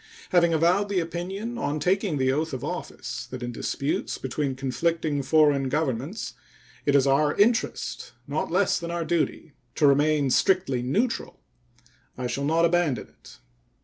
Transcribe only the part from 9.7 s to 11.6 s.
to remain strictly neutral,